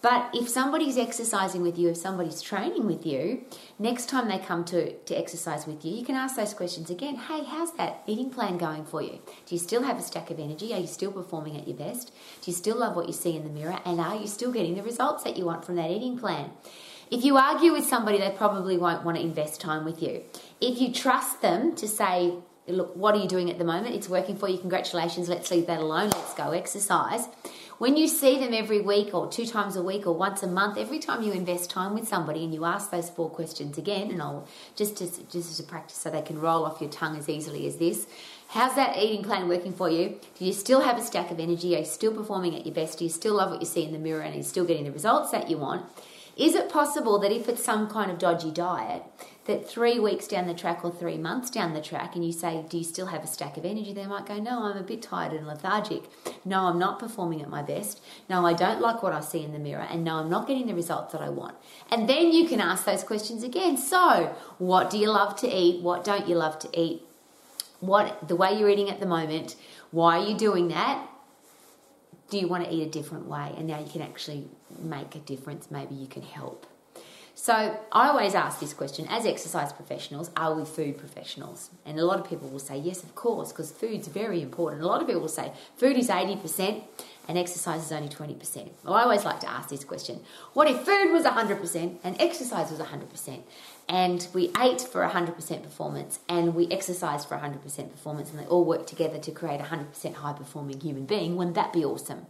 But 0.00 0.30
if 0.32 0.48
somebody's 0.48 0.96
exercising 0.96 1.62
with 1.62 1.76
you, 1.76 1.88
if 1.88 1.96
somebody's 1.96 2.40
training 2.40 2.86
with 2.86 3.04
you, 3.04 3.44
next 3.80 4.08
time 4.08 4.28
they 4.28 4.38
come 4.38 4.64
to, 4.66 4.92
to 4.92 5.18
exercise 5.18 5.66
with 5.66 5.84
you, 5.84 5.92
you 5.92 6.04
can 6.04 6.14
ask 6.14 6.36
those 6.36 6.54
questions 6.54 6.88
again. 6.88 7.16
Hey, 7.16 7.42
how's 7.42 7.72
that 7.72 8.02
eating 8.06 8.30
plan 8.30 8.58
going 8.58 8.84
for 8.84 9.02
you? 9.02 9.18
Do 9.46 9.54
you 9.56 9.58
still 9.58 9.82
have 9.82 9.98
a 9.98 10.02
stack 10.02 10.30
of 10.30 10.38
energy? 10.38 10.72
Are 10.72 10.78
you 10.78 10.86
still 10.86 11.10
performing 11.10 11.56
at 11.56 11.66
your 11.66 11.76
best? 11.76 12.12
Do 12.42 12.50
you 12.50 12.56
still 12.56 12.78
love 12.78 12.94
what 12.94 13.08
you 13.08 13.12
see 13.12 13.36
in 13.36 13.42
the 13.42 13.50
mirror? 13.50 13.80
And 13.84 14.00
are 14.00 14.14
you 14.14 14.28
still 14.28 14.52
getting 14.52 14.76
the 14.76 14.84
results 14.84 15.24
that 15.24 15.36
you 15.36 15.44
want 15.44 15.64
from 15.64 15.74
that 15.76 15.90
eating 15.90 16.16
plan? 16.16 16.50
If 17.10 17.24
you 17.24 17.36
argue 17.36 17.72
with 17.72 17.86
somebody, 17.86 18.18
they 18.18 18.30
probably 18.30 18.78
won't 18.78 19.04
want 19.04 19.16
to 19.16 19.22
invest 19.22 19.60
time 19.60 19.84
with 19.84 20.00
you. 20.00 20.22
If 20.60 20.80
you 20.80 20.92
trust 20.92 21.42
them 21.42 21.74
to 21.74 21.88
say, 21.88 22.34
look, 22.68 22.94
what 22.94 23.16
are 23.16 23.18
you 23.18 23.28
doing 23.28 23.50
at 23.50 23.58
the 23.58 23.64
moment? 23.64 23.96
It's 23.96 24.08
working 24.08 24.36
for 24.36 24.48
you. 24.48 24.58
Congratulations. 24.58 25.28
Let's 25.28 25.50
leave 25.50 25.66
that 25.66 25.80
alone. 25.80 26.10
Let's 26.10 26.34
go 26.34 26.52
exercise 26.52 27.26
when 27.78 27.96
you 27.96 28.08
see 28.08 28.38
them 28.38 28.52
every 28.52 28.80
week 28.80 29.14
or 29.14 29.28
two 29.28 29.46
times 29.46 29.76
a 29.76 29.82
week 29.82 30.06
or 30.06 30.12
once 30.12 30.42
a 30.42 30.48
month, 30.48 30.76
every 30.76 30.98
time 30.98 31.22
you 31.22 31.32
invest 31.32 31.70
time 31.70 31.94
with 31.94 32.08
somebody 32.08 32.44
and 32.44 32.52
you 32.52 32.64
ask 32.64 32.90
those 32.90 33.08
four 33.08 33.30
questions 33.30 33.78
again, 33.78 34.10
and 34.10 34.20
I'll 34.20 34.46
just 34.74 34.96
to, 34.96 35.06
just 35.06 35.50
as 35.50 35.60
a 35.60 35.62
practice 35.62 35.96
so 35.96 36.10
they 36.10 36.22
can 36.22 36.40
roll 36.40 36.64
off 36.64 36.80
your 36.80 36.90
tongue 36.90 37.16
as 37.16 37.28
easily 37.28 37.66
as 37.66 37.76
this. 37.76 38.06
How's 38.48 38.74
that 38.74 38.96
eating 38.96 39.24
plan 39.24 39.46
working 39.46 39.72
for 39.72 39.88
you? 39.88 40.18
Do 40.38 40.44
you 40.44 40.52
still 40.52 40.80
have 40.80 40.98
a 40.98 41.02
stack 41.02 41.30
of 41.30 41.38
energy? 41.38 41.76
Are 41.76 41.80
you 41.80 41.84
still 41.84 42.14
performing 42.14 42.56
at 42.56 42.66
your 42.66 42.74
best? 42.74 42.98
Do 42.98 43.04
you 43.04 43.10
still 43.10 43.34
love 43.34 43.50
what 43.50 43.60
you 43.60 43.66
see 43.66 43.84
in 43.84 43.92
the 43.92 43.98
mirror 43.98 44.22
and 44.22 44.34
are 44.34 44.38
you 44.38 44.42
still 44.42 44.64
getting 44.64 44.84
the 44.84 44.92
results 44.92 45.30
that 45.30 45.48
you 45.48 45.58
want? 45.58 45.86
Is 46.36 46.54
it 46.54 46.70
possible 46.70 47.18
that 47.18 47.32
if 47.32 47.48
it's 47.48 47.64
some 47.64 47.88
kind 47.88 48.10
of 48.10 48.18
dodgy 48.18 48.50
diet, 48.50 49.02
that 49.48 49.68
three 49.68 49.98
weeks 49.98 50.28
down 50.28 50.46
the 50.46 50.54
track 50.54 50.84
or 50.84 50.92
three 50.92 51.16
months 51.16 51.48
down 51.48 51.72
the 51.72 51.80
track, 51.80 52.14
and 52.14 52.24
you 52.24 52.32
say, 52.32 52.64
Do 52.68 52.78
you 52.78 52.84
still 52.84 53.06
have 53.06 53.24
a 53.24 53.26
stack 53.26 53.56
of 53.56 53.64
energy? 53.64 53.92
They 53.92 54.06
might 54.06 54.26
go, 54.26 54.38
No, 54.38 54.62
I'm 54.64 54.76
a 54.76 54.82
bit 54.82 55.02
tired 55.02 55.32
and 55.32 55.46
lethargic. 55.46 56.04
No, 56.44 56.66
I'm 56.66 56.78
not 56.78 56.98
performing 56.98 57.42
at 57.42 57.48
my 57.48 57.62
best. 57.62 58.00
No, 58.28 58.46
I 58.46 58.52
don't 58.52 58.80
like 58.80 59.02
what 59.02 59.12
I 59.12 59.20
see 59.20 59.42
in 59.42 59.52
the 59.52 59.58
mirror. 59.58 59.86
And 59.90 60.04
no, 60.04 60.16
I'm 60.16 60.30
not 60.30 60.46
getting 60.46 60.66
the 60.66 60.74
results 60.74 61.12
that 61.12 61.22
I 61.22 61.30
want. 61.30 61.56
And 61.90 62.08
then 62.08 62.30
you 62.30 62.46
can 62.46 62.60
ask 62.60 62.84
those 62.84 63.02
questions 63.02 63.42
again. 63.42 63.78
So, 63.78 64.36
what 64.58 64.90
do 64.90 64.98
you 64.98 65.10
love 65.10 65.34
to 65.36 65.48
eat? 65.48 65.82
What 65.82 66.04
don't 66.04 66.28
you 66.28 66.36
love 66.36 66.58
to 66.60 66.80
eat? 66.80 67.02
What 67.80 68.28
the 68.28 68.36
way 68.36 68.58
you're 68.58 68.68
eating 68.68 68.90
at 68.90 69.00
the 69.00 69.06
moment? 69.06 69.56
Why 69.90 70.18
are 70.18 70.26
you 70.26 70.36
doing 70.36 70.68
that? 70.68 71.08
Do 72.30 72.38
you 72.38 72.48
want 72.48 72.64
to 72.64 72.70
eat 72.70 72.86
a 72.86 72.90
different 72.90 73.26
way? 73.26 73.54
And 73.56 73.66
now 73.66 73.80
you 73.80 73.90
can 73.90 74.02
actually 74.02 74.46
make 74.78 75.14
a 75.14 75.20
difference. 75.20 75.70
Maybe 75.70 75.94
you 75.94 76.06
can 76.06 76.22
help. 76.22 76.66
So 77.40 77.52
I 77.92 78.08
always 78.08 78.34
ask 78.34 78.58
this 78.58 78.74
question 78.74 79.06
as 79.08 79.24
exercise 79.24 79.72
professionals, 79.72 80.28
are 80.36 80.54
we 80.54 80.64
food 80.64 80.98
professionals? 80.98 81.70
And 81.86 81.96
a 81.96 82.04
lot 82.04 82.18
of 82.18 82.28
people 82.28 82.48
will 82.48 82.58
say, 82.58 82.76
yes, 82.76 83.04
of 83.04 83.14
course, 83.14 83.52
because 83.52 83.70
food's 83.70 84.08
very 84.08 84.42
important. 84.42 84.82
A 84.82 84.86
lot 84.86 85.00
of 85.00 85.06
people 85.06 85.22
will 85.22 85.28
say 85.28 85.52
food 85.76 85.96
is 85.96 86.08
80% 86.08 86.82
and 87.28 87.36
exercise 87.36 87.84
is 87.84 87.92
only 87.92 88.08
20%. 88.08 88.70
Well, 88.82 88.94
I 88.94 89.02
always 89.02 89.24
like 89.24 89.40
to 89.40 89.50
ask 89.50 89.68
this 89.68 89.84
question 89.84 90.20
what 90.54 90.68
if 90.68 90.80
food 90.80 91.12
was 91.12 91.24
100% 91.24 91.98
and 92.02 92.20
exercise 92.20 92.70
was 92.70 92.80
100%? 92.80 93.42
And 93.90 94.26
we 94.34 94.50
ate 94.60 94.82
for 94.82 95.06
100% 95.06 95.62
performance 95.62 96.20
and 96.28 96.54
we 96.54 96.66
exercised 96.68 97.28
for 97.28 97.38
100% 97.38 97.90
performance 97.90 98.30
and 98.30 98.38
they 98.38 98.44
all 98.44 98.64
work 98.64 98.86
together 98.86 99.18
to 99.18 99.30
create 99.30 99.60
a 99.60 99.64
100% 99.64 100.14
high 100.14 100.32
performing 100.32 100.80
human 100.80 101.06
being. 101.06 101.36
Wouldn't 101.36 101.54
that 101.54 101.72
be 101.72 101.84
awesome? 101.84 102.26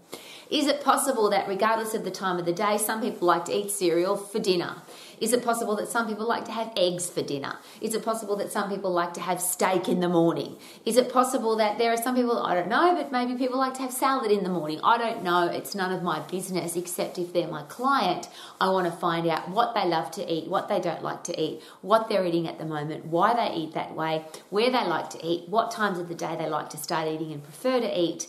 Is 0.50 0.66
it 0.66 0.82
possible 0.82 1.30
that, 1.30 1.48
regardless 1.48 1.94
of 1.94 2.04
the 2.04 2.10
time 2.10 2.38
of 2.38 2.46
the 2.46 2.52
day, 2.52 2.78
some 2.78 3.00
people 3.00 3.26
like 3.26 3.44
to 3.46 3.56
eat 3.56 3.70
cereal 3.70 4.16
for 4.16 4.38
dinner? 4.38 4.82
Is 5.20 5.32
it 5.32 5.44
possible 5.44 5.76
that 5.76 5.88
some 5.88 6.06
people 6.06 6.26
like 6.26 6.44
to 6.46 6.52
have 6.52 6.72
eggs 6.76 7.08
for 7.08 7.22
dinner? 7.22 7.58
Is 7.80 7.94
it 7.94 8.04
possible 8.04 8.36
that 8.36 8.52
some 8.52 8.68
people 8.68 8.92
like 8.92 9.14
to 9.14 9.20
have 9.20 9.40
steak 9.40 9.88
in 9.88 10.00
the 10.00 10.08
morning? 10.08 10.56
Is 10.84 10.96
it 10.96 11.12
possible 11.12 11.56
that 11.56 11.78
there 11.78 11.92
are 11.92 11.96
some 11.96 12.14
people, 12.14 12.38
I 12.38 12.54
don't 12.54 12.68
know, 12.68 12.94
but 12.94 13.12
maybe 13.12 13.34
people 13.34 13.58
like 13.58 13.74
to 13.74 13.82
have 13.82 13.92
salad 13.92 14.30
in 14.30 14.44
the 14.44 14.50
morning? 14.50 14.80
I 14.82 14.98
don't 14.98 15.22
know. 15.22 15.46
It's 15.46 15.74
none 15.74 15.92
of 15.92 16.02
my 16.02 16.20
business, 16.20 16.76
except 16.76 17.18
if 17.18 17.32
they're 17.32 17.48
my 17.48 17.62
client, 17.62 18.28
I 18.60 18.70
want 18.70 18.86
to 18.86 18.92
find 18.92 19.26
out 19.26 19.48
what 19.48 19.74
they 19.74 19.86
love 19.86 20.10
to 20.12 20.32
eat, 20.32 20.48
what 20.48 20.68
they 20.68 20.80
don't 20.80 21.02
like 21.02 21.24
to 21.24 21.40
eat, 21.40 21.62
what 21.82 22.08
they're 22.08 22.24
eating 22.24 22.46
at 22.46 22.58
the 22.58 22.64
moment, 22.64 23.06
why 23.06 23.34
they 23.34 23.54
eat 23.54 23.74
that 23.74 23.94
way, 23.94 24.24
where 24.50 24.70
they 24.70 24.84
like 24.86 25.10
to 25.10 25.26
eat, 25.26 25.48
what 25.48 25.70
times 25.70 25.98
of 25.98 26.08
the 26.08 26.14
day 26.14 26.36
they 26.36 26.48
like 26.48 26.70
to 26.70 26.76
start 26.76 27.08
eating 27.08 27.32
and 27.32 27.42
prefer 27.42 27.80
to 27.80 28.00
eat. 28.00 28.28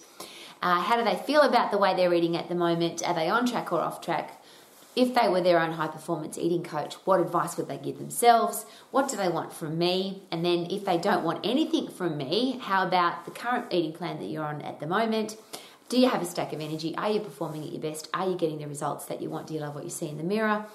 Uh, 0.62 0.82
how 0.82 0.98
do 0.98 1.04
they 1.04 1.16
feel 1.16 1.42
about 1.42 1.72
the 1.72 1.78
way 1.78 1.96
they're 1.96 2.14
eating 2.14 2.36
at 2.36 2.50
the 2.50 2.56
moment? 2.56 3.08
Are 3.08 3.14
they 3.14 3.30
on 3.30 3.46
track 3.46 3.72
or 3.72 3.80
off 3.80 4.02
track? 4.02 4.39
If 4.96 5.14
they 5.14 5.30
were 5.30 5.42
their 5.42 5.60
own 5.60 5.74
high 5.74 5.88
performance 5.88 6.38
eating 6.38 6.64
coach, 6.64 6.96
what 7.06 7.20
advice 7.20 7.58
would 7.58 7.68
they 7.68 7.78
give 7.78 8.00
themselves? 8.00 8.66
What 8.92 9.08
do 9.08 9.16
they 9.16 9.30
want 9.30 9.54
from 9.54 9.78
me? 9.78 10.24
And 10.32 10.44
then, 10.44 10.68
if 10.72 10.84
they 10.84 10.98
don't 10.98 11.24
want 11.24 11.46
anything 11.46 11.88
from 11.88 12.18
me, 12.18 12.60
how 12.62 12.86
about 12.86 13.26
the 13.26 13.32
current 13.32 13.68
eating 13.72 13.94
plan 13.94 14.20
that 14.20 14.26
you're 14.26 14.44
on 14.44 14.62
at 14.62 14.80
the 14.80 14.88
moment? 14.88 15.38
Do 15.90 16.00
you 16.00 16.10
have 16.10 16.22
a 16.22 16.26
stack 16.26 16.54
of 16.54 16.62
energy? 16.62 16.96
Are 16.98 17.10
you 17.10 17.20
performing 17.20 17.64
at 17.64 17.72
your 17.72 17.82
best? 17.82 18.10
Are 18.14 18.30
you 18.30 18.36
getting 18.36 18.60
the 18.60 18.68
results 18.68 19.06
that 19.06 19.22
you 19.22 19.30
want? 19.30 19.48
Do 19.48 19.54
you 19.54 19.60
love 19.60 19.74
what 19.74 19.84
you 19.84 19.90
see 19.90 20.08
in 20.08 20.18
the 20.18 20.24
mirror? 20.24 20.66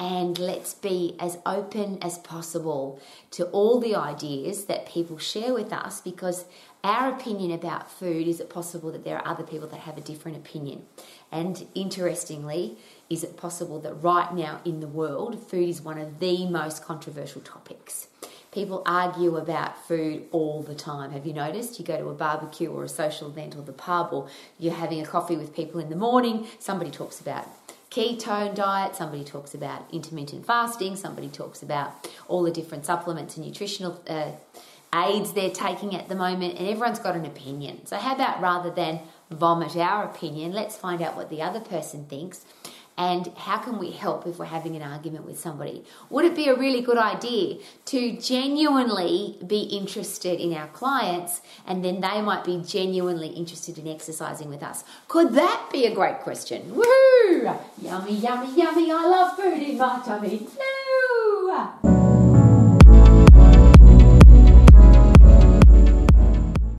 And 0.00 0.38
let's 0.38 0.72
be 0.72 1.14
as 1.20 1.36
open 1.44 1.98
as 2.00 2.16
possible 2.16 2.98
to 3.32 3.44
all 3.48 3.78
the 3.78 3.94
ideas 3.94 4.64
that 4.64 4.88
people 4.88 5.18
share 5.18 5.52
with 5.52 5.74
us 5.74 6.00
because 6.00 6.46
our 6.82 7.12
opinion 7.12 7.50
about 7.50 7.90
food 7.90 8.26
is 8.26 8.40
it 8.40 8.48
possible 8.48 8.90
that 8.92 9.04
there 9.04 9.18
are 9.18 9.28
other 9.28 9.44
people 9.44 9.68
that 9.68 9.80
have 9.80 9.98
a 9.98 10.00
different 10.00 10.38
opinion? 10.38 10.86
And 11.30 11.66
interestingly, 11.74 12.78
is 13.10 13.22
it 13.22 13.36
possible 13.36 13.78
that 13.80 13.92
right 13.92 14.32
now 14.34 14.62
in 14.64 14.80
the 14.80 14.88
world, 14.88 15.46
food 15.46 15.68
is 15.68 15.82
one 15.82 15.98
of 15.98 16.18
the 16.18 16.48
most 16.48 16.82
controversial 16.82 17.42
topics? 17.42 18.08
People 18.52 18.82
argue 18.86 19.36
about 19.36 19.86
food 19.86 20.24
all 20.32 20.62
the 20.62 20.74
time. 20.74 21.12
Have 21.12 21.26
you 21.26 21.34
noticed? 21.34 21.78
You 21.78 21.84
go 21.84 21.98
to 21.98 22.08
a 22.08 22.14
barbecue 22.14 22.68
or 22.68 22.84
a 22.84 22.88
social 22.88 23.28
event 23.28 23.54
or 23.54 23.62
the 23.62 23.72
pub, 23.72 24.12
or 24.12 24.28
you're 24.58 24.74
having 24.74 25.00
a 25.00 25.06
coffee 25.06 25.36
with 25.36 25.54
people 25.54 25.78
in 25.78 25.90
the 25.90 25.94
morning, 25.94 26.46
somebody 26.58 26.90
talks 26.90 27.20
about 27.20 27.46
ketone 27.90 28.54
diet, 28.54 28.94
somebody 28.94 29.24
talks 29.24 29.54
about 29.54 29.92
intermittent 29.92 30.46
fasting, 30.46 30.96
somebody 30.96 31.28
talks 31.28 31.62
about 31.62 32.08
all 32.28 32.42
the 32.42 32.50
different 32.50 32.86
supplements 32.86 33.36
and 33.36 33.44
nutritional 33.46 34.00
uh, 34.08 34.30
aids 34.94 35.32
they're 35.32 35.50
taking 35.50 35.94
at 35.94 36.08
the 36.08 36.14
moment, 36.14 36.58
and 36.58 36.68
everyone's 36.68 36.98
got 36.98 37.16
an 37.16 37.24
opinion. 37.24 37.86
So, 37.86 37.96
how 37.96 38.14
about 38.14 38.40
rather 38.40 38.70
than 38.70 39.00
vomit 39.30 39.76
our 39.76 40.04
opinion, 40.04 40.52
let's 40.52 40.76
find 40.76 41.02
out 41.02 41.16
what 41.16 41.30
the 41.30 41.42
other 41.42 41.60
person 41.60 42.06
thinks 42.06 42.44
and 43.00 43.28
how 43.34 43.56
can 43.56 43.78
we 43.78 43.92
help 43.92 44.26
if 44.26 44.38
we're 44.38 44.44
having 44.44 44.76
an 44.76 44.82
argument 44.82 45.24
with 45.24 45.40
somebody? 45.40 45.82
Would 46.10 46.26
it 46.26 46.36
be 46.36 46.48
a 46.48 46.54
really 46.54 46.82
good 46.82 46.98
idea 46.98 47.56
to 47.86 48.12
genuinely 48.18 49.38
be 49.46 49.62
interested 49.62 50.38
in 50.38 50.52
our 50.52 50.68
clients 50.68 51.40
and 51.66 51.82
then 51.82 52.02
they 52.02 52.20
might 52.20 52.44
be 52.44 52.62
genuinely 52.62 53.28
interested 53.28 53.78
in 53.78 53.88
exercising 53.88 54.50
with 54.50 54.62
us? 54.62 54.84
Could 55.08 55.32
that 55.32 55.70
be 55.72 55.86
a 55.86 55.94
great 55.94 56.18
question? 56.18 56.72
Woohoo! 56.72 57.58
Yummy, 57.80 58.16
yummy, 58.16 58.54
yummy, 58.54 58.92
I 58.92 59.06
love 59.06 59.34
food 59.34 59.62
in 59.62 59.78
my 59.78 60.02
tummy. 60.04 60.46